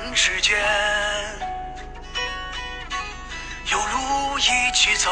[0.00, 0.56] 人世间
[3.72, 5.10] 有路一起走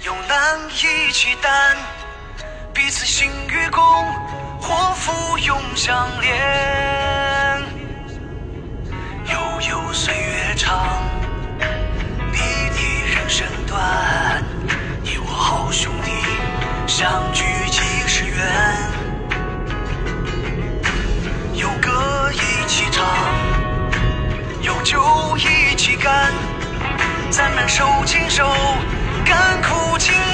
[0.00, 1.76] 有难一起担
[2.72, 3.82] 彼此心与共
[4.60, 6.97] 祸福永相连。
[27.68, 28.44] 手牵手，
[29.26, 30.27] 甘苦情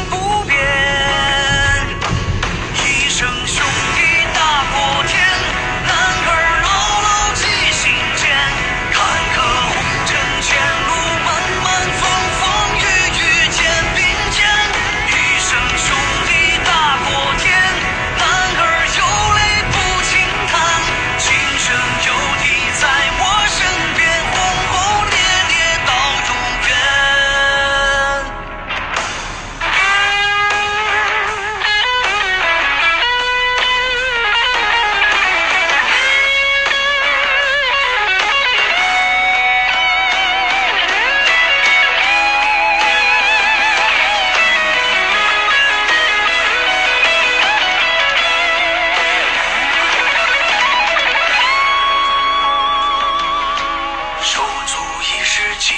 [54.24, 55.76] 手足一世情，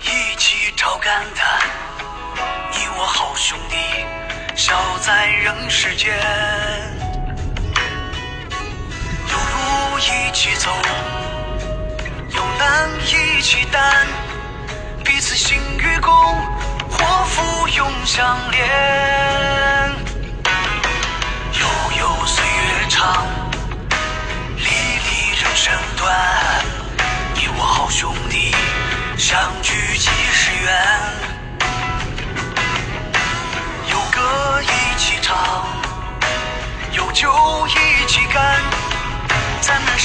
[0.00, 1.60] 一起照肝胆。
[2.72, 3.76] 你我好兄弟，
[4.56, 6.18] 笑在人世间。
[9.28, 10.70] 有路一起走，
[12.30, 14.06] 有难一起担，
[15.04, 16.10] 彼此心与共，
[16.90, 18.66] 祸福永相连。
[21.52, 21.66] 悠
[22.00, 23.26] 悠岁月长。
[24.56, 26.17] 历历人生短，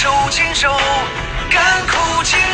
[0.03, 0.68] 手牵手，
[1.50, 2.53] 甘苦情。